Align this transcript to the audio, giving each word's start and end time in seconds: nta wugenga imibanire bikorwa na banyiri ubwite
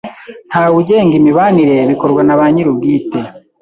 nta 0.49 0.63
wugenga 0.71 1.13
imibanire 1.17 1.77
bikorwa 1.91 2.21
na 2.25 2.37
banyiri 2.39 2.67
ubwite 2.73 3.19